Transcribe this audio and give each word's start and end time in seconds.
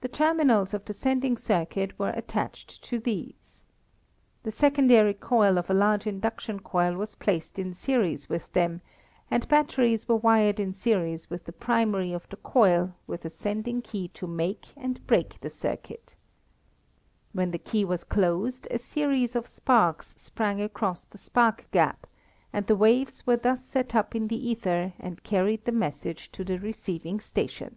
The 0.00 0.08
terminals 0.08 0.74
of 0.74 0.84
the 0.84 0.92
sending 0.92 1.36
circuit 1.36 1.96
were 1.96 2.10
attached 2.10 2.82
to 2.82 2.98
these. 2.98 3.62
The 4.42 4.50
secondary 4.50 5.14
coil 5.14 5.58
of 5.58 5.70
a 5.70 5.74
large 5.74 6.08
induction 6.08 6.58
coil 6.58 6.94
was 6.96 7.14
placed 7.14 7.56
in 7.56 7.72
series 7.72 8.28
with 8.28 8.52
them, 8.52 8.80
and 9.30 9.46
batteries 9.46 10.08
were 10.08 10.16
wired 10.16 10.58
in 10.58 10.74
series 10.74 11.30
with 11.30 11.44
the 11.44 11.52
primary 11.52 12.12
of 12.12 12.28
the 12.30 12.36
coil 12.38 12.96
with 13.06 13.24
a 13.24 13.30
sending 13.30 13.80
key 13.80 14.08
to 14.08 14.26
make 14.26 14.72
and 14.76 15.06
break 15.06 15.40
the 15.40 15.50
circuit. 15.50 16.16
When 17.32 17.52
the 17.52 17.58
key 17.60 17.84
was 17.84 18.02
closed 18.02 18.66
a 18.72 18.78
series 18.80 19.36
of 19.36 19.46
sparks 19.46 20.14
sprang 20.16 20.60
across 20.60 21.04
the 21.04 21.16
spark 21.16 21.70
gap, 21.70 22.08
and 22.52 22.66
the 22.66 22.74
waves 22.74 23.24
were 23.24 23.36
thus 23.36 23.64
set 23.64 23.94
up 23.94 24.16
in 24.16 24.26
the 24.26 24.48
ether 24.48 24.94
and 24.98 25.22
carried 25.22 25.64
the 25.64 25.70
message 25.70 26.32
to 26.32 26.42
the 26.42 26.58
receiving 26.58 27.20
station. 27.20 27.76